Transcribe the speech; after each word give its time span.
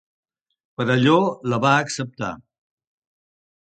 Perelló 0.81 1.19
la 1.53 1.61
va 1.69 1.77
acceptar. 1.85 2.35